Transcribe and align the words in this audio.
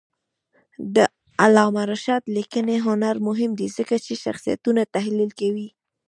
د 0.95 0.97
علامه 1.41 1.83
رشاد 1.91 2.23
لیکنی 2.35 2.77
هنر 2.87 3.15
مهم 3.27 3.51
دی 3.59 3.67
ځکه 3.77 3.95
چې 4.05 4.13
شخصیتونه 4.23 4.81
تحلیل 4.95 5.31
کوي. 5.39 5.67